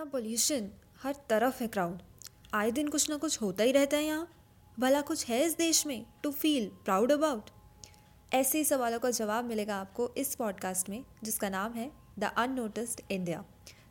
इतना 0.00 0.10
पोल्यूशन 0.10 0.68
हर 1.02 1.14
तरफ़ 1.28 1.62
है 1.62 1.66
क्राउड 1.68 2.02
आए 2.54 2.70
दिन 2.70 2.88
कुछ 2.88 3.08
ना 3.10 3.16
कुछ 3.16 3.40
होता 3.40 3.64
ही 3.64 3.72
रहता 3.72 3.96
है 3.96 4.04
यहाँ। 4.04 4.28
भला 4.78 5.00
कुछ 5.00 5.26
है 5.26 5.40
इस 5.44 5.56
देश 5.56 5.86
में 5.86 6.04
टू 6.22 6.30
फील 6.32 6.68
प्राउड 6.84 7.12
अबाउट 7.12 7.50
ऐसे 8.34 8.58
ही 8.58 8.64
सवालों 8.64 8.98
का 8.98 9.10
जवाब 9.10 9.44
मिलेगा 9.44 9.76
आपको 9.76 10.08
इस 10.16 10.34
पॉडकास्ट 10.34 10.88
में, 10.88 11.04
जिसका 11.24 11.48
नाम 11.48 11.72
है 11.72 11.90
द 12.18 12.32
अननोटिस्ड 12.36 13.00
इंडिया 13.10 13.44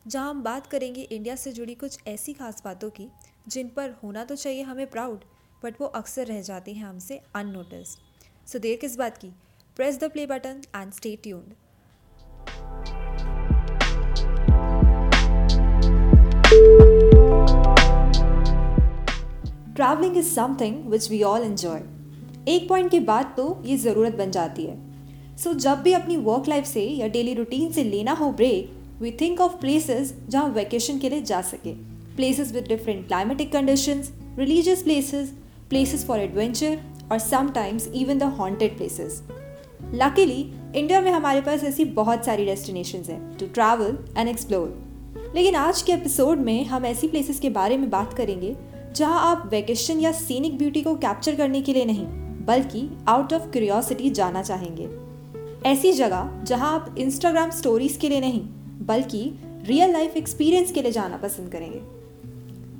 जहाँ 0.06 0.30
हम 0.30 0.42
बात 0.42 0.66
करेंगे 0.66 1.02
इंडिया 1.02 1.36
से 1.36 1.52
जुड़ी 1.52 1.74
कुछ 1.74 1.98
ऐसी 2.06 2.32
खास 2.32 2.62
बातों 2.64 2.90
की, 2.90 3.08
जिन 3.48 3.68
पर 3.68 3.90
होना 4.02 4.24
तो 4.24 4.36
चाहिए 4.36 4.62
हमें 4.62 4.86
प्राउड 4.90 5.24
बट 5.62 5.80
वो 5.80 5.86
अक्सर 5.86 6.26
रह 6.26 6.42
जाती 6.42 6.74
हैं 6.74 6.86
हमसे 6.86 7.20
अननोटिस्ड 7.34 8.48
सो 8.48 8.58
देर 8.58 8.78
किस 8.78 8.96
बात 8.96 9.18
की? 9.18 9.32
Press 9.76 9.98
the 9.98 10.10
play 10.10 10.26
button 10.26 10.62
and 10.76 10.92
stay 10.92 11.16
tuned 11.16 11.54
travelling 19.80 20.16
is 20.16 20.26
something 20.26 20.84
which 20.86 21.10
we 21.10 21.22
all 21.22 21.42
enjoy 21.42 21.80
एक 22.48 22.68
पॉइंट 22.68 22.90
के 22.90 23.00
बाद 23.00 23.32
तो 23.36 23.62
ये 23.64 23.76
ज़रूरत 23.76 24.14
बन 24.14 24.30
जाती 24.30 24.64
है। 24.64 24.76
सो 25.36 25.50
so, 25.50 25.56
जब 25.56 25.80
भी 25.82 25.92
अपनी 25.92 26.16
वर्क 26.16 26.48
लाइफ 26.48 26.64
से 26.64 26.82
या 26.82 27.06
डेली 27.08 27.34
रूटीन 27.34 27.70
से 27.72 27.84
लेना 27.84 28.12
हो 28.12 28.30
break 28.32 28.72
we 29.02 29.10
think 29.10 29.40
of 29.40 29.52
places 29.52 30.14
जहाँ 30.28 30.48
वैकेशन 30.48 30.98
के 30.98 31.10
लिए 31.10 31.22
जा 31.22 31.40
सके। 31.42 31.72
Places 32.16 32.52
with 32.52 32.64
different 32.68 33.06
climatic 33.06 33.52
conditions 33.52 34.12
religious 34.38 34.82
places 34.82 35.32
places 35.70 36.06
for 36.06 36.20
adventure 36.20 36.78
और 37.12 37.18
sometimes 37.18 37.88
even 37.94 38.18
the 38.18 38.22
haunted 38.22 38.76
places 38.76 39.22
luckily 39.94 40.40
India 40.76 41.00
में 41.00 41.10
हमारे 41.10 41.40
पास 41.40 41.64
ऐसी 41.64 41.84
बहुत 41.84 42.24
सारी 42.24 42.44
डेस्टिनेशंस 42.44 43.08
हैं 43.10 43.38
टू 43.38 43.46
ट्रैवल 43.46 43.98
एंड 44.18 44.28
एक्सप्लोर 44.28 45.32
लेकिन 45.34 45.54
आज 45.54 45.82
के 45.82 45.92
एपिसोड 45.92 46.38
में 46.38 46.64
हम 46.64 46.86
ऐसी 46.86 47.08
प्लेसेस 47.08 47.40
के 47.40 47.50
बारे 47.50 47.76
में 47.76 47.90
बात 47.90 48.14
करेंगे 48.14 48.79
जहाँ 48.90 49.20
आप 49.22 49.48
वेकेशन 49.50 50.00
या 50.00 50.10
सीनिक 50.12 50.56
ब्यूटी 50.58 50.80
को 50.82 50.94
कैप्चर 50.94 51.34
करने 51.36 51.60
के 51.62 51.72
लिए 51.72 51.84
नहीं, 51.84 52.06
बल्कि 52.46 52.88
आउट 53.08 53.32
ऑफ़ 53.32 53.42
क्यूरियोसिटी 53.42 54.10
जाना 54.10 54.42
चाहेंगे। 54.42 54.88
ऐसी 55.68 55.92
जगह 55.92 56.30
जहाँ 56.44 56.72
आप 56.74 56.94
इंस्टाग्राम 56.98 57.50
स्टोरीज 57.50 57.96
के 57.96 58.08
लिए 58.08 58.20
नहीं, 58.20 58.40
बल्कि 58.86 59.22
रियल 59.64 59.92
लाइफ 59.92 60.16
एक्सपीरियंस 60.16 60.72
के 60.72 60.82
लिए 60.82 60.92
जाना 60.92 61.16
पसंद 61.16 61.52
करेंगे। 61.52 61.78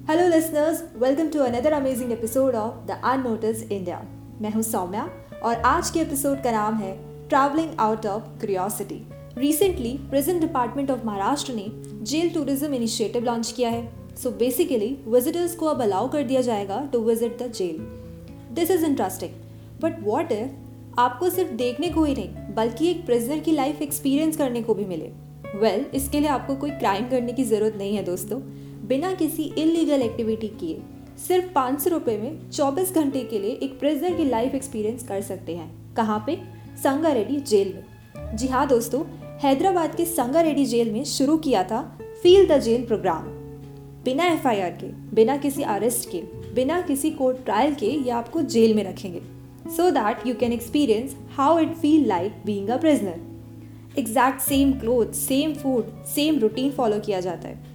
Hello 0.08 0.26
listeners 0.28 0.82
welcome 0.96 1.28
to 1.28 1.40
another 1.40 1.72
amazing 1.72 2.12
episode 2.12 2.54
of 2.54 2.86
the 2.86 3.00
unnoticed 3.04 3.62
India 3.62 4.02
मैं 4.40 4.52
हूँ 4.52 4.62
सौम्या 4.62 5.08
और 5.42 5.54
आज 5.66 5.90
के 5.90 6.00
एपिसोड 6.00 6.42
का 6.44 6.52
नाम 6.52 6.74
है 6.74 6.92
travelling 7.28 7.78
out 7.80 8.06
of 8.06 8.22
curiosity 8.40 9.00
recently 9.38 9.96
present 10.10 10.40
department 10.40 10.90
of 10.90 11.06
Maharashtra 11.06 11.52
ने 11.54 11.66
जेल 12.04 12.34
टूरिज़्म 12.34 12.74
इनिशिएटिव 12.74 13.24
लॉन्च 13.24 13.52
किया 13.52 13.70
है। 13.70 13.99
सो 14.16 14.30
बेसिकली 14.30 14.96
विजिटर्स 15.08 15.54
को 15.54 15.66
अब 15.66 15.82
अलाउ 15.82 16.08
कर 16.10 16.22
दिया 16.22 16.40
जाएगा 16.40 16.88
to 16.92 16.98
visit 16.98 17.42
the 17.42 17.52
jail 17.52 17.76
this 18.54 18.70
is 18.70 18.84
interesting 18.84 19.30
but 19.80 20.02
what 20.02 20.32
if 20.32 20.50
आपको 21.00 21.30
सिर्फ़ 21.30 21.52
देखने 21.52 21.88
को 21.88 22.04
ही 22.04 22.14
नहीं 22.14 22.54
बल्कि 22.54 22.90
एक 22.90 23.06
प्रिजनर 23.06 23.38
की 23.38 23.52
लाइफ 23.52 23.82
एक्सपीरियंस 23.82 24.36
करने 24.36 24.62
को 24.62 24.74
भी 24.74 24.84
मिले? 24.84 25.10
वेल 25.58 25.82
well, 25.82 25.94
इसके 25.94 26.20
लिए 26.20 26.28
आपको 26.28 26.56
कोई 26.56 26.70
क्राइम 26.70 27.08
करने 27.08 27.32
की 27.32 27.44
ज़रूरत 27.44 27.76
नहीं 27.76 27.96
है 27.96 28.04
दोस्तों. 28.04 28.40
बिना 28.88 29.14
किसी 29.14 29.42
इलीगल 29.42 30.02
एक्टिविटी 30.02 30.48
किए 30.48 30.82
सिर्फ़ 31.28 31.52
पाँच 31.52 31.80
सौ 31.80 31.90
रुपये 31.90 32.18
में 32.18 32.50
चौबीस 32.50 32.94
घंटे 32.94 33.24
के 33.24 33.38
लिए 33.38 33.50
एक 33.50 33.78
प्रिजनर 33.80 34.14
की 34.14 34.24
लाइफ 34.24 34.54
एक्सपीरियंस 34.54 35.02
कर 35.02 35.20
सकते 35.20 35.56
हैं. 35.56 35.94
कहाँ 35.94 36.24
पे? 36.26 36.38
संगा 36.82 37.12
रेड्डी 37.12 37.40
जेल 37.40 37.72
में. 37.74 38.36
जी 38.36 38.46
हाँ 38.48 38.66
दोस्तों 38.68 39.04
हैदराबाद 39.38 39.94
के 39.94 40.04
संगा 40.04 40.40
रेड्डी 40.40 40.66
जेल 40.66 40.92
में 40.92 41.04
शुरू 41.04 41.36
किया 41.36 41.62
था 41.64 41.98
फील 42.22 42.46
द 42.48 42.58
जेल 42.58 42.86
प्रोग्राम 42.86 43.29
बिना 44.04 44.24
एफआईआर 44.24 44.70
के, 44.72 44.86
बिना 45.14 45.36
किसी 45.36 45.62
अरेस्ट 45.62 46.08
के, 46.10 46.20
बिना 46.54 46.80
किसी 46.80 47.10
कोर्ट 47.10 47.44
ट्रायल 47.44 47.74
के 47.74 47.86
ये 47.86 48.10
आपको 48.10 48.42
जेल 48.44 48.74
में 48.74 48.82
रखेंगे। 48.84 49.20
So 49.76 49.90
that 49.90 50.26
you 50.26 50.34
can 50.34 50.52
experience 50.52 51.16
how 51.30 51.58
it 51.58 51.74
feel 51.74 52.06
like 52.08 52.42
being 52.46 52.68
a 52.68 52.76
prisoner 52.76 53.98
exact 53.98 54.40
same 54.40 54.72
cloth 54.80 55.12
same 55.14 55.52
food 55.54 55.90
same 56.06 56.38
routine 56.38 56.70
follow 56.70 57.00
किया 57.00 57.20
जाता 57.20 57.48
है। 57.48 57.68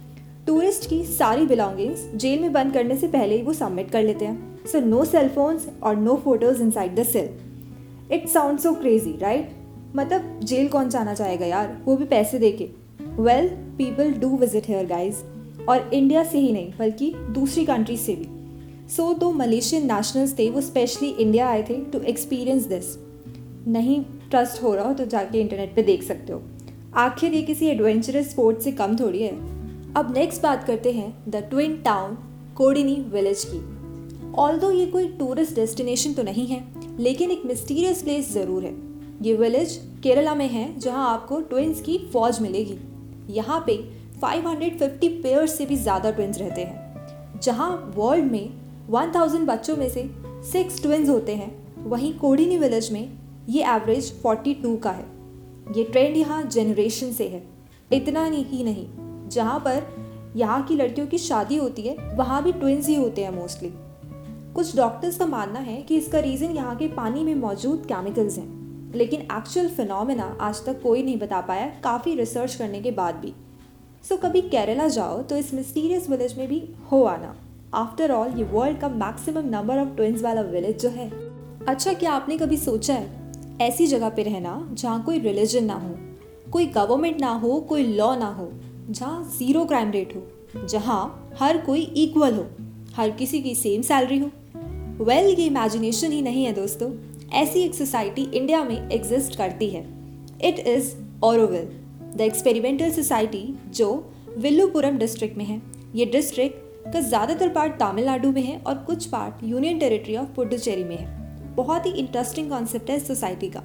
टूरिस्ट 0.46 0.88
की 0.90 1.02
सारी 1.04 1.46
बिलोंगिंग्स 1.46 2.04
जेल 2.14 2.40
में 2.40 2.52
बंद 2.52 2.72
करने 2.72 2.96
से 2.96 3.08
पहले 3.08 3.36
ही 3.36 3.42
वो 3.42 3.52
सबमिट 3.52 3.90
कर 3.90 4.02
लेते 4.02 4.24
हैं। 4.24 4.66
सो 4.66 4.80
नो 4.80 5.04
सेल 5.04 5.28
फोन्स 5.28 5.68
और 5.82 5.96
no 5.96 6.14
photos 6.24 6.62
inside 6.70 6.94
the 6.94 7.02
cell 7.04 8.14
it 8.14 8.28
sound 8.28 8.58
so 8.58 8.72
crazy 8.74 9.16
right 9.20 9.54
मतलब 9.96 10.40
जेल 10.44 10.68
कौन 10.68 10.88
जाना 10.88 11.14
चाहेगा 11.14 11.46
यार? 11.46 11.76
वो 11.84 11.96
भी 11.96 12.04
पैसे 12.06 12.38
दे 12.38 12.52
के 12.52 12.68
well 13.22 13.48
people 13.78 14.12
do 14.12 14.36
visit 14.36 14.68
here 14.68 14.86
guys 14.86 15.22
और 15.68 15.90
इंडिया 15.94 16.22
से 16.24 16.38
ही 16.38 16.52
नहीं 16.52 16.72
बल्कि 16.78 17.12
दूसरी 17.30 17.64
कंट्री 17.64 17.96
से 17.96 18.14
भी। 18.14 18.28
सो 18.88 19.02
so, 19.02 19.18
दो 19.20 19.30
मलेशियन 19.32 19.86
नेशनल्स 19.86 20.38
थे 20.38 20.48
वो 20.50 20.60
स्पेशली 20.60 21.08
इंडिया 21.10 21.48
आए 21.48 21.62
थे 21.62 21.80
टू 21.92 22.00
एक्सपीरियंस 22.04 22.66
दिस 22.66 22.96
नहीं 23.68 24.00
ट्रस्ट 24.30 24.62
हो 24.62 24.74
रहा 24.74 24.86
हो 24.88 24.94
तो 24.94 25.04
जाके 25.06 25.40
इंटरनेट 25.40 25.74
पे 25.74 25.82
देख 25.82 26.02
सकते 26.02 26.32
हो। 26.32 26.42
आखिर 26.96 27.34
ये 27.34 27.42
किसी 27.42 27.66
एडवेंचरस 27.66 28.30
स्पोर्ट 28.30 28.58
से 28.58 28.72
कम 28.72 28.96
थोड़ी 28.96 29.22
है। 29.22 29.30
अब 29.94 30.12
नेक्स्ट 30.14 30.42
बात 30.42 30.64
करते 30.64 30.92
हैं 30.92 31.12
the 31.28 31.42
twin 31.50 31.76
town 31.82 32.16
Kodinhi 32.56 32.94
village 33.12 33.44
की। 33.46 33.60
ऑल 34.34 34.58
दो 34.58 34.70
ये 34.70 34.86
कोई 34.86 35.08
टूरिस्ट 35.18 35.54
डेस्टिनेशन 35.54 36.12
तो 36.12 36.22
नहीं 36.22 36.46
है 36.46 36.64
लेकिन 36.98 37.30
एक 37.30 37.42
मिस्टीरियस 37.46 38.02
प्लेस 38.02 38.32
ज़रूर 38.32 38.64
है। 38.64 38.74
ये 39.22 39.34
विलेज 39.34 39.76
केरला 40.02 40.34
में 40.34 40.48
है 40.48 40.78
जहाँ 40.78 41.08
आपको 41.10 41.40
ट्विंस 41.42 41.80
की 41.80 41.98
फौज 42.12 42.40
मिलेगी। 42.40 42.78
यहाँ 43.34 43.62
पे 43.66 43.76
550 44.16 45.08
पेयर्स 45.22 45.56
से 45.58 45.66
भी 45.66 45.76
ज़्यादा 45.76 46.10
ट्विंस 46.10 46.38
रहते 46.38 46.62
हैं, 46.62 47.40
जहाँ 47.40 47.70
वर्ल्ड 47.96 48.30
में 48.32 48.48
1000 48.90 49.44
बच्चों 49.46 49.76
में 49.76 49.88
से 49.90 50.08
सिक्स 50.52 50.82
ट्विंस 50.82 51.08
होते 51.08 51.34
हैं। 51.34 51.50
वहीं 51.86 52.12
कोडिनी 52.18 52.58
विलेज 52.58 52.90
में 52.92 53.08
ये 53.48 53.62
एवरेज 53.66 54.12
42 54.22 54.76
का 54.82 54.90
है। 54.90 55.04
ये 55.76 55.84
ट्रेंड 55.84 56.16
यहाँ 56.16 56.42
जनरेशन 56.44 57.12
से 57.12 57.28
है, 57.28 57.42
इतना 57.90 58.24
ही 58.26 58.64
नहीं, 58.64 58.86
जहाँ 59.28 59.58
पर 59.60 59.82
यहाँ 60.36 60.62
की 60.62 60.74
लड़कियों 60.76 61.06
की 61.06 61.18
शादी 61.18 61.56
होती 61.56 61.82
है, 61.82 61.96
वहाँ 62.16 62.42
भी 62.42 62.52
ट्विंस 62.52 62.88
ही 62.88 62.94
होते 62.94 63.24
हैं 63.24 63.30
मोस्टली 63.32 63.72
कुछ 64.54 64.76
डॉक्टर्स 64.76 65.16
का 65.16 65.26
मानना 65.26 65.58
है 65.60 65.80
कि 65.82 65.96
इसका 65.96 66.18
रीज़न 66.20 66.50
यहाँ 66.50 66.76
के 66.76 66.88
पानी 66.90 67.24
में 67.24 67.34
मौजूद 67.36 67.86
केमिकल्स 67.88 68.38
हैं, 68.38 68.92
लेकिन 68.94 69.20
एक्चुअल 69.22 69.68
फिनोमेना 69.68 70.36
आज 70.40 70.64
तक 70.66 70.80
कोई 70.82 71.02
नहीं 71.02 71.18
बता 71.18 71.40
पाया, 71.40 71.66
काफ़ी 71.84 72.14
रिसर्च 72.14 72.54
करने 72.54 72.80
के 72.80 72.90
बाद 72.92 73.14
भी। 73.14 73.34
सो 74.08 74.16
कभी 74.16 74.40
केरला 74.40 74.88
जाओ 74.88 75.22
तो 75.22 75.36
इस 75.36 75.54
मिस्टीरियस 75.54 76.10
विलेज 76.10 76.38
में 76.38 76.48
भी 76.48 76.62
हो 76.92 77.02
आना। 77.04 77.34
आफ्टर 77.74 78.10
ऑल 78.10 78.38
ये 78.38 78.44
वर्ल्ड 78.44 78.78
का 78.78 78.88
मैक्सिमम 78.88 79.48
नंबर 79.48 79.78
ऑफ़ 79.78 79.88
ट्विंस 79.88 80.22
वाला 80.22 80.40
विलेज 80.40 80.82
जो 80.82 80.88
है। 80.88 81.10
अच्छा 81.66 81.92
क्या 81.92 82.12
आपने 82.12 82.38
कभी 82.38 82.56
सोचा 82.56 82.94
है? 82.94 83.32
ऐसी 83.60 83.86
जगह 83.86 84.08
पे 84.08 84.22
रहना 84.22 84.68
जहाँ 84.72 85.02
कोई 85.04 85.18
रिलीजन 85.18 85.64
ना 85.64 85.74
हो 85.74 85.94
कोई 86.52 86.66
गवर्नमेंट 86.66 87.20
ना 87.20 87.32
हो 87.32 87.60
कोई 87.60 87.82
लॉ 87.82 88.16
ना 88.16 88.26
हो 88.26 88.48
जहाँ 88.90 89.34
ज़ीरो 89.38 89.64
क्राइम 89.64 89.90
रेट 89.90 90.16
हो 90.16 90.66
जहाँ 90.66 91.30
हर 91.40 91.58
कोई 91.58 91.80
इक्वल 91.80 92.34
हो 92.34 92.46
हर 92.94 93.10
किसी 93.10 93.40
की 93.42 93.54
सेम 93.54 93.82
सैलरी 93.82 94.18
हो। 94.18 94.30
वेल 95.04 95.26
well, 95.26 95.38
ये 95.38 95.46
इमेजिनेशन 95.46 96.12
ही 96.12 96.22
नहीं 96.22 96.44
है 96.44 96.52
दोस्तों। 96.52 96.92
ऐसी 97.32 97.60
एक 97.60 97.74
सोसाइटी 97.74 98.22
इंडिया 98.22 98.64
में 98.64 98.90
एग्जिस्ट 98.90 99.36
करती 99.36 99.70
है। 99.70 99.86
It 100.44 100.58
is 100.58 100.94
Auroville 101.24 101.68
the 102.16 102.20
experimental 102.20 102.90
society 102.92 103.42
जो 103.70 103.88
विल्लुपुरम 104.38 104.98
डिस्ट्रिक्ट 104.98 105.36
में 105.38 105.44
है। 105.44 105.60
ये 105.94 106.04
डिस्ट्रिक्ट 106.06 106.92
का 106.92 107.00
ज़्यादातर 107.00 107.48
पार्ट 107.48 107.72
तमिलनाडु 107.80 108.30
में 108.32 108.42
है 108.42 108.58
और 108.58 108.74
कुछ 108.86 109.06
part 109.06 109.42
union 109.44 109.78
territory 109.78 110.16
of 110.16 110.28
Puducherry 110.36 110.84
में 110.84 110.96
है। 110.96 111.54
बहुत 111.56 111.86
ही 111.86 111.90
इंटरेस्टिंग 111.92 112.50
कॉन्सेप्ट 112.50 112.90
है 112.90 112.96
इस 112.96 113.06
सोसाइटी 113.08 113.48
का। 113.48 113.62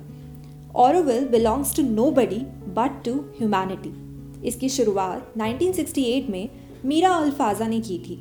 Auroville 0.78 1.28
belongs 1.28 1.76
to 1.76 1.84
nobody 2.12 2.40
but 2.76 3.04
to 3.06 3.14
humanity 3.40 3.94
इसकी 4.48 4.70
शुरुआत 4.70 5.34
1968 5.38 6.30
में 6.30 6.50
मीरा 6.86 7.10
अल्फाजा 7.10 7.68
ने 7.68 7.80
की 7.80 7.98
थी। 8.00 8.20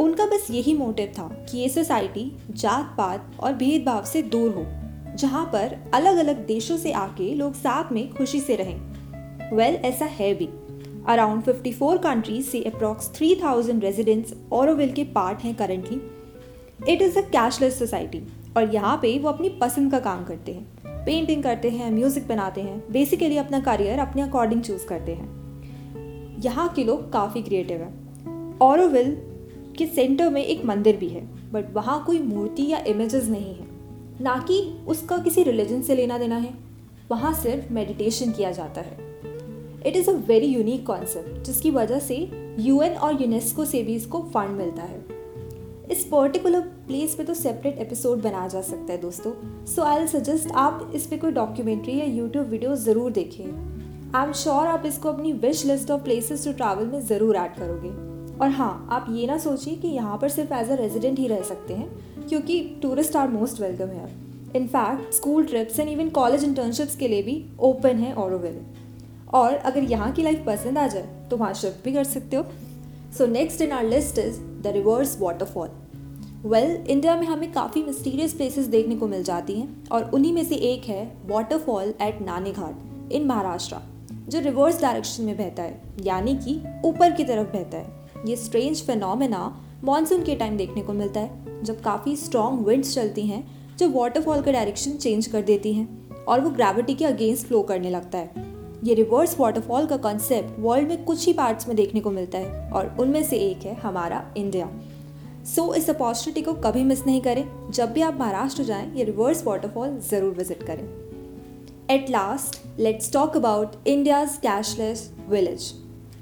उनका 0.00 0.26
बस 0.26 0.46
यही 0.50 0.74
मोटिव 0.74 1.12
था 1.18 1.28
कि 1.42 1.58
ये 1.58 1.68
सोसाइटी 1.68 2.30
जात 2.52 2.94
पात 2.98 3.36
और 3.40 3.54
भेदभाव 3.54 4.04
से 4.04 4.22
दूर 4.24 4.50
हो, 4.50 4.66
जहाँ 5.16 5.44
पर 5.46 5.76
अलग 5.94 6.16
अलग 6.16 6.46
देशों 6.46 6.76
से 6.76 6.92
आके 6.94 7.34
लोग 7.34 7.54
साथ 7.54 7.92
में 7.92 8.08
खुशी 8.10 8.40
से 8.40 8.56
रहें। 8.56 8.87
वेल 9.52 9.74
ऐसा 9.74 10.04
है 10.04 10.34
भी। 10.34 10.48
अराउंड 11.06 11.42
54 11.42 11.98
कंट्रीज़ 11.98 12.46
से 12.46 12.62
अप्रॉक्स 12.62 13.10
3000 13.12 13.80
रेजिडेंट्स 13.80 14.34
औरविल 14.52 14.92
के 14.92 15.04
पार्ट 15.04 15.38
हैं 15.38 15.54
currently 15.54 16.00
it 16.92 17.02
is 17.02 17.18
a 17.18 17.20
cashless 17.20 17.78
society 17.78 18.22
और 18.56 18.74
यहाँ 18.74 18.98
पे 19.02 19.18
वो 19.18 19.28
अपनी 19.28 19.48
पसंद 19.48 19.92
का 19.92 20.00
काम 20.00 20.24
करते 20.24 20.52
हैं। 20.52 21.04
पेंटिंग 21.04 21.42
करते 21.42 21.70
हैं 21.70 21.90
म्यूज़िक 21.92 22.28
बनाते 22.28 22.60
हैं 22.60 22.92
बेसिकली 22.92 23.36
अपना 23.36 23.60
करियर 23.60 23.98
अपने 23.98 24.22
अकॉर्डिंग 24.22 24.62
चूज़ 24.62 24.86
करते 24.86 25.12
हैं। 25.12 26.40
यहाँ 26.40 26.68
के 26.68 26.84
लोग 26.84 27.12
काफ़ी 27.12 27.42
क्रिएटिव 27.42 27.76
हैं। 27.76 28.58
औरविल 28.58 29.16
के 29.78 29.86
सेंटर 29.86 30.30
में 30.30 30.44
एक 30.44 30.64
मंदिर 30.64 30.96
भी 30.96 31.08
है 31.08 31.52
बट 31.52 31.74
वहाँ 31.74 32.04
कोई 32.04 32.18
मूर्ति 32.18 32.66
या 32.66 32.78
इमेजेस 32.78 33.28
नहीं 33.28 33.54
है। 33.54 33.66
ना 34.20 34.44
कि 34.48 34.84
उसका 34.88 35.18
किसी 35.18 35.42
रिलीजन 35.42 35.82
से 35.82 35.94
लेना 35.94 36.18
देना 36.18 36.36
है। 36.36 36.54
वहाँ 37.10 37.32
सिर्फ़ 37.32 37.72
मेडिटेशन 37.72 38.32
किया 38.32 38.50
जाता 38.50 38.80
है। 38.80 39.07
It 39.86 39.96
is 39.96 40.10
a 40.10 40.12
very 40.28 40.46
unique 40.46 40.86
concept 40.86 41.46
जिसकी 41.46 41.70
वजह 41.70 41.98
से 42.00 42.16
यूएन 42.60 42.92
और 42.94 43.22
यूनेस्को 43.22 43.64
से 43.64 43.82
भी 43.82 43.94
इसको 43.94 44.20
फंड 44.34 44.56
मिलता 44.56 44.82
है। 44.82 45.04
इस 45.90 46.04
पर्टिकुलर 46.04 46.60
प्लेस 46.86 47.14
पे 47.14 47.24
तो 47.24 47.34
सेपरेट 47.34 47.78
एपिसोड 47.78 48.22
बनाया 48.22 48.48
जा 48.48 48.60
सकता 48.62 48.92
है 48.92 49.00
दोस्तों। 49.00 49.32
सो 49.66 49.82
आई 49.82 50.06
सजेस्ट 50.06 50.50
आप 50.56 50.90
इस 50.94 51.06
पर 51.06 51.16
कोई 51.16 51.30
डॉक्यूमेंट्री 51.32 51.98
या 51.98 52.04
यूट्यूब 52.06 52.46
वीडियो 52.46 52.74
ज़रूर 52.76 53.10
देखें। 53.12 53.44
आई 54.14 54.26
एम 54.26 54.32
श्योर 54.34 54.66
आप 54.66 54.82
इसको 54.86 55.08
अपनी 55.08 55.32
wish 55.34 55.64
list 55.66 55.90
of 55.90 56.02
places 56.02 56.44
to 56.44 56.52
travel 56.52 56.86
में 56.86 57.00
ज़रूर 57.06 57.36
ऐड 57.36 57.54
करोगे। 57.54 57.88
और 58.38 58.50
हाँ 58.50 58.88
आप 58.92 59.06
ये 59.10 59.26
ना 59.26 59.36
सोचिए 59.38 59.74
कि 59.76 59.88
यहाँ 59.88 60.18
पर 60.18 60.28
सिर्फ़ 60.28 60.52
एज 60.54 60.70
अ 60.70 60.74
रेजिडेंट 60.74 61.18
ही 61.18 61.26
रह 61.28 61.42
सकते 61.42 61.74
हैं, 61.74 61.88
क्योंकि 62.28 62.60
टूरिस्ट 62.82 63.16
आर 63.16 63.28
मोस्ट 63.28 63.60
वेलकम 63.60 63.88
है 63.90 64.08
in fact 64.56 65.14
school 65.14 65.44
trips 65.46 65.80
and 65.80 65.88
even 65.88 66.08
college 66.10 66.44
internships 66.44 66.96
के 66.96 67.08
लिए 67.08 67.22
भी 67.22 67.44
ओपन 67.60 67.96
है 67.96 68.12
ऑरोविल 68.16 68.60
और 69.34 69.54
अगर 69.54 69.82
यहाँ 69.82 70.12
की 70.12 70.22
लाइफ 70.22 70.44
पसंद 70.46 70.78
आ 70.78 70.86
जाए 70.86 71.08
तो 71.30 71.36
वहाँ 71.36 71.52
शिफ्ट 71.54 71.84
भी 71.84 71.92
कर 71.92 72.04
सकते 72.04 72.36
हो। 72.36 72.44
So 73.18 73.26
next 73.26 73.60
in 73.60 73.72
our 73.72 73.84
list 73.84 74.18
is 74.18 74.40
the 74.62 74.72
reverse 74.74 75.16
waterfall 75.20 75.68
well 76.44 76.70
India 76.88 77.16
में 77.16 77.26
हमें 77.26 77.50
काफ़ी 77.52 77.82
मिस्टीरियस 77.82 78.34
प्लेसेस 78.34 78.66
देखने 78.66 78.96
को 78.96 79.06
मिल 79.08 79.22
जाती 79.22 79.54
हैं, 79.54 79.88
और 79.88 80.10
उन्हीं 80.14 80.32
में 80.32 80.44
से 80.44 80.54
एक 80.54 80.84
है 80.84 81.12
waterfall 81.26 81.94
at 82.02 82.20
Nani 82.22 82.52
Ghat 82.52 83.12
in 83.12 83.26
Maharashtra 83.26 83.76
जो 84.28 84.40
रिवर्स 84.40 84.80
डायरेक्शन 84.82 85.24
में 85.24 85.36
बहता 85.36 85.62
है, 85.62 85.80
यानी 86.02 86.34
कि 86.36 86.60
ऊपर 86.84 87.12
की 87.12 87.24
तरफ़ 87.24 87.48
बहता 87.48 87.78
है। 87.78 88.26
ये 88.26 88.36
स्ट्रेंज 88.36 88.82
फिनोमेना 88.82 89.40
मानसून 89.84 90.22
के 90.22 90.34
टाइम 90.34 90.56
देखने 90.56 90.82
को 90.82 90.92
मिलता 90.92 91.20
है, 91.20 91.62
जब 91.64 91.80
काफ़ी 91.80 92.16
स्ट्रॉन्ग 92.16 92.66
विंड्स 92.66 92.94
चलती 92.94 93.26
हैं, 93.26 93.46
जो 93.78 93.88
वाटरफॉल 93.90 94.42
का 94.42 94.52
डायरेक्शन 94.52 94.92
चेंज 94.92 95.26
कर 95.26 95.42
देती 95.42 95.72
हैं, 95.72 95.88
और 96.24 96.40
वो 96.40 96.50
ग्रेविटी 96.50 96.94
के 96.94 97.04
अगेंस्ट 97.04 97.46
फ्लो 97.46 97.62
करने 97.62 97.90
लगता 97.90 98.18
है। 98.18 98.57
ये 98.84 98.94
रिवर्स 98.94 99.34
वाटरफॉल 99.40 99.86
का 99.86 99.96
कॉन्सेप्ट 99.96 100.58
वर्ल्ड 100.60 100.88
में 100.88 101.04
कुछ 101.04 101.26
ही 101.26 101.32
पार्ट्स 101.32 101.68
में 101.68 101.76
देखने 101.76 102.00
को 102.00 102.10
मिलता 102.10 102.38
है 102.38 102.70
और 102.70 102.96
उनमें 103.00 103.22
से 103.22 103.36
एक 103.38 103.62
है 103.62 103.74
हमारा 103.74 104.22
इंडिया 104.36 104.68
सो 105.46 105.62
so, 105.62 105.74
इस 105.74 105.88
अपॉर्चुनिटी 105.90 106.42
को 106.42 106.52
कभी 106.54 106.82
मिस 106.84 107.06
नहीं 107.06 107.20
करें। 107.20 107.44
जब 107.70 107.92
भी 107.92 108.02
आप 108.02 108.18
महाराष्ट्र 108.20 108.62
जाएँ 108.62 108.92
ये 108.94 109.04
रिवर्स 109.04 109.42
वाटरफॉल 109.46 109.98
ज़रूर 110.10 110.34
विज़िट 110.34 110.62
करें। 110.62 110.84
At 111.90 112.10
last 112.10 112.60
let's 112.78 113.12
talk 113.12 113.36
about 113.36 113.86
India's 113.86 114.36
cashless 114.36 115.10
village 115.28 115.72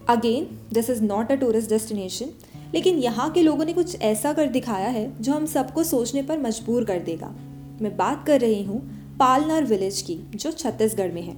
again 0.08 0.46
this 0.72 0.90
is 0.90 1.02
not 1.02 1.32
a 1.32 1.34
tourist 1.34 1.70
destination 1.70 2.30
लेकिन 2.74 2.98
यहाँ 2.98 3.30
के 3.30 3.42
लोगों 3.42 3.64
ने 3.64 3.72
कुछ 3.72 4.00
ऐसा 4.02 4.32
कर 4.32 4.46
दिखाया 4.48 4.88
है 4.88 5.10
जो 5.22 5.32
हम 5.32 5.46
सबको 5.46 5.84
सोचने 5.84 6.22
पर 6.22 6.38
मजबूर 6.38 6.84
कर 6.84 6.98
देगा। 7.00 7.34
मैं 7.80 7.96
बात 7.96 8.24
कर 8.26 8.40
रही 8.40 8.62
हूँ 8.62 8.80
पालनार 9.18 9.64
विलेज 9.64 10.00
की 10.02 10.18
जो 10.34 10.52
छत्तीसगढ़ 10.52 11.12
में 11.12 11.22
है। 11.22 11.36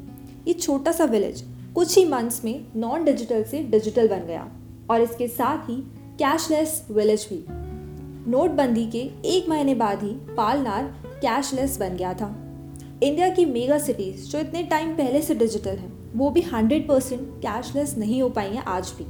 ये 0.48 0.52
छोटा 0.54 0.92
सा 0.92 1.04
विलेज 1.04 1.42
कुछ 1.74 1.96
ही 1.98 2.04
मंथ्स 2.04 2.44
में 2.44 2.66
नॉन 2.76 3.02
डिजिटल 3.04 3.42
से 3.44 3.58
डिजिटल 3.62 4.08
बन 4.08 4.24
गया 4.26 4.46
और 4.90 5.00
इसके 5.00 5.26
साथ 5.28 5.68
ही 5.70 5.74
कैशलेस 6.18 6.86
विलेज 6.90 7.26
भी। 7.30 7.44
नोटबंदी 8.30 8.86
के 8.86 8.98
एक 9.28 9.48
महीने 9.48 9.74
बाद 9.74 10.02
ही 10.02 10.12
पालनार 10.36 10.84
कैशलेस 11.22 11.78
बन 11.80 11.96
गया 11.96 12.14
था। 12.14 12.28
इंडिया 13.02 13.28
की 13.28 13.44
मेगा 13.44 13.78
सिटीज़ 13.78 14.24
जो 14.30 14.38
इतने 14.38 14.62
टाइम 14.62 14.96
पहले 14.96 15.22
से 15.22 15.34
डिजिटल 15.34 15.76
हैं 15.76 15.92
वो 16.14 16.30
भी 16.30 16.40
हंड्रेड 16.44 16.88
परसेंट 16.88 17.28
कैशलेस 17.42 17.96
नहीं 17.98 18.22
हो 18.22 18.28
पाई 18.30 18.50
हैं 18.50 18.64
आज 18.66 18.92
भी। 18.98 19.06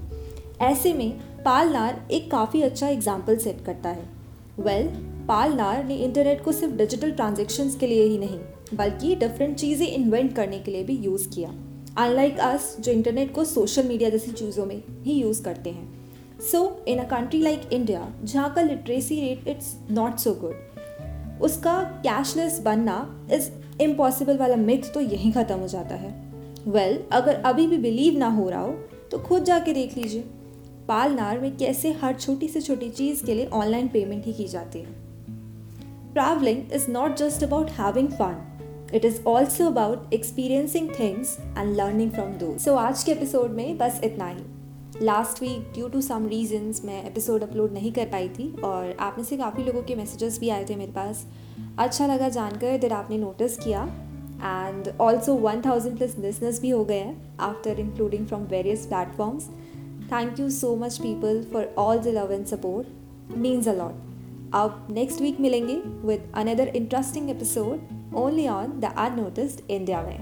ऐसे 0.65 0.95
में 0.95 1.11
पालनार 1.45 2.07
एक 2.11 2.31
काफ़ी 2.31 2.63
अच्छा 2.63 2.89
एग्ज़ाम्पल 2.89 3.37
सेट 3.37 3.65
करता 3.67 3.89
है। 3.89 4.09
वेल 4.61 4.87
well, 4.87 5.27
पालनार 5.29 5.85
ने 5.85 5.95
इंटरनेट 5.97 6.45
को 6.45 6.53
सिर्फ़ 6.53 6.75
डिजिटल 6.75 7.11
ट्रांजेक्शंस 7.11 7.77
के 7.77 7.87
लिए 7.87 8.05
ही 8.05 8.19
नहीं 8.19 8.39
बल्कि 8.75 9.15
डिफरेंट 9.17 9.57
चीज़ें 9.57 9.87
इन्वेंट 9.87 10.35
करने 10.37 10.59
के 10.59 10.71
लिए 10.71 10.85
भी 10.85 10.97
यूज़ 10.97 11.29
किया। 11.29 11.49
अनलाइक 11.99 12.39
अस 12.39 12.77
जो 12.81 12.93
इंटरनेट 12.93 13.33
को 13.35 13.45
सोशल 13.45 13.89
मीडिया 13.89 14.11
जैसी 14.11 14.33
चीज़ों 14.33 14.67
में 14.67 14.83
ही 15.05 15.13
यूज़ 15.13 15.43
करते 15.43 15.71
हैं। 15.71 16.41
So 16.41 16.61
in 16.89 16.99
a 16.99 17.05
country 17.05 17.41
like 17.43 17.73
India 17.73 18.13
जहाँ 18.25 18.53
का 18.55 18.63
literacy 18.63 19.21
rate 19.21 19.49
it's 19.49 19.75
not 19.91 20.17
so 20.17 20.35
good 20.35 21.41
उसका 21.43 21.83
कैशलेस 22.05 22.61
बनना 22.61 23.27
इज़ 23.33 23.51
इम्पॉसिबल 23.83 24.39
वाला 24.39 24.57
मिथ 24.57 24.93
तो 24.95 25.01
यहीं 25.01 25.33
ख़त्म 25.33 25.59
हो 25.59 25.69
जाता 25.69 25.95
है। 25.95 26.11
वेल 26.67 26.97
well, 26.97 27.13
अगर 27.13 27.35
अभी 27.43 27.67
भी 27.67 27.79
बिलीव 27.79 28.19
ना 28.19 28.29
हो 28.29 28.49
रहा 28.51 28.61
हो 28.61 28.73
तो 29.11 29.19
खुद 29.19 29.45
जाके 29.45 29.73
देख 29.73 29.97
लीजिए। 29.97 30.25
पालनार 30.89 31.39
में 31.41 31.57
कैसे 31.57 31.93
हर 31.93 32.15
छोटी 32.15 32.49
से 32.49 32.61
छोटी 32.61 32.89
चीज़ 32.91 33.25
के 33.27 33.35
लिए 33.35 33.47
ऑनलाइन 33.47 33.89
पेमेंट 33.89 34.27
ही 34.27 34.33
की 34.33 34.47
जाती 34.49 34.79
है। 34.79 35.08
Travelling 36.19 36.73
is 36.73 36.91
not 36.91 37.17
just 37.17 37.43
about 37.45 37.71
having 37.71 38.09
fun 38.11 38.91
it 38.95 39.05
is 39.05 39.21
also 39.27 39.67
about 39.67 40.15
experiencing 40.15 40.89
things 40.99 41.37
and 41.59 41.75
learning 41.77 42.11
from 42.11 42.33
those 42.39 42.57
so 42.59 42.75
आज 42.77 43.03
के 43.03 43.13
एपिसोड 43.13 43.51
में 43.51 43.77
बस 43.79 44.01
इतना 44.05 44.27
ही. 44.29 44.43
Last 45.03 45.43
week 45.43 45.71
due 45.75 45.89
to 45.89 46.01
some 46.01 46.27
reasons 46.27 46.85
मैं 46.85 47.05
एपिसोड 47.05 47.43
अपलोड 47.43 47.73
नहीं 47.73 47.93
कर 47.93 48.07
पाई 48.07 48.29
थी 48.29 48.51
और 48.65 48.97
आप 49.01 49.19
में 49.19 49.25
से 49.25 49.37
काफ़ी 49.37 49.65
लोगों 49.65 49.83
के 49.83 49.95
मैसेजेस 49.95 50.39
भी 50.41 50.49
आए 50.49 50.65
थे 50.71 50.77
मेरे 50.77 50.93
पास. 50.93 51.25
अच्छा 51.79 52.07
लगा 52.07 52.29
जानकर 52.29 52.79
दिर 52.79 52.93
आपने 52.93 53.19
नोटिस 53.19 53.57
किया. 53.59 53.85
And 54.43 54.89
also 55.01 55.35
one 55.37 55.63
thousand 55.67 55.97
plus 55.99 56.19
listeners 56.19 56.61
भी 56.61 56.71
हो 56.71 56.85
गए 56.85 56.99
हैं 56.99 57.37
after 57.43 57.81
including 57.81 58.27
from 58.27 58.43
various 58.51 58.87
platforms 58.87 59.49
thank 60.13 60.41
you 60.41 60.51
so 60.51 60.75
much 60.77 60.99
people 60.99 61.43
for 61.53 61.75
all 61.79 61.99
the 61.99 62.19
love 62.19 62.33
and 62.33 62.47
support 62.47 63.37
means 63.39 63.69
a lot 63.69 64.07
आप 64.55 64.87
नेक्स्ट 64.91 65.21
वीक 65.21 65.41
मिलेंगे 65.41 65.75
with 66.07 66.33
another 66.35 66.69
interesting 66.77 67.31
episode 67.31 68.15
only 68.17 68.47
on 68.49 68.81
the 68.81 68.93
unnoticed 68.99 69.71
India 69.71 70.03
में 70.03 70.19